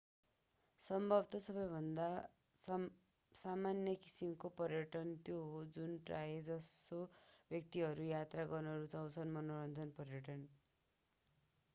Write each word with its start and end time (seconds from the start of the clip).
सम्भवतः 0.81 1.41
सबैभन्दा 1.47 2.05
सामान्य 3.35 3.93
किसिमको 4.05 4.51
पर्यटन 4.61 5.13
त्यो 5.29 5.43
हो 5.51 5.61
जुन 5.77 5.93
प्रायः 6.09 6.41
जसो 6.49 7.03
व्यक्तिहरू 7.51 8.09
यात्रा 8.09 8.47
गर्न 8.55 8.75
रुचाउँछन्ः 8.79 9.37
मनोरञ्जन 9.37 9.95
पर्यटन 10.01 10.45